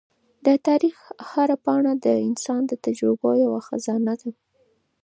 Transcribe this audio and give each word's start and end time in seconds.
د 0.45 0.47
تاریخ 0.67 0.97
هره 1.29 1.55
پاڼه 1.65 1.93
د 2.05 2.07
انسان 2.27 2.61
د 2.67 2.73
تجربو 2.85 3.29
یوه 3.43 3.59
خزانه 3.67 4.13
ده. 4.21 4.31